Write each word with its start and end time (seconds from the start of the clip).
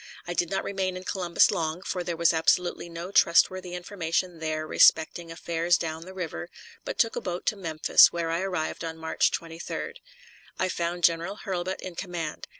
I 0.25 0.33
did 0.33 0.49
not 0.49 0.63
remain 0.63 0.97
in 0.97 1.03
Columbus 1.03 1.51
long, 1.51 1.83
for 1.83 2.03
there 2.03 2.17
was 2.17 2.33
absolutely 2.33 2.89
no 2.89 3.11
trustworthy 3.11 3.75
information 3.75 4.39
there 4.39 4.65
respecting 4.65 5.31
affairs 5.31 5.77
down 5.77 6.05
the 6.05 6.13
river, 6.15 6.49
but 6.83 6.97
took 6.97 7.15
a 7.15 7.21
boat 7.21 7.45
to 7.45 7.55
Memphis, 7.55 8.11
where 8.11 8.31
I 8.31 8.41
arrived 8.41 8.83
on 8.83 8.97
March 8.97 9.29
23d. 9.29 9.97
I 10.57 10.69
found 10.69 11.03
General 11.03 11.37
Hurlbut 11.45 11.81
in 11.81 11.93
command. 11.93 12.47